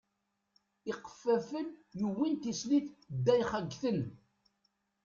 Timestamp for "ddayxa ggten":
3.15-3.99